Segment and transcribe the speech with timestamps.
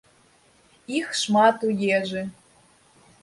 [0.99, 2.23] Іх шмат у ежы.